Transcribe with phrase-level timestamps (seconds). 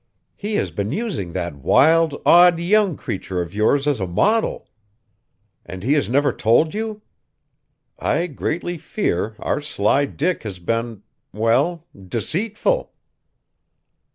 [0.35, 4.67] "He has been using that wild, odd, young creature of yours as a model!
[5.63, 7.03] And he has never told you?
[7.99, 12.91] I greatly fear our sly Dick has been well, deceitful!"